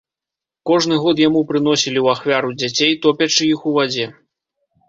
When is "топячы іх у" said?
3.05-3.75